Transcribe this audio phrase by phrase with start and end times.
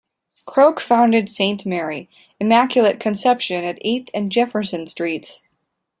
[0.47, 2.09] Croke founded Saint Mary,
[2.39, 5.43] Immaculate Conception at Eighth and Jefferson Streets.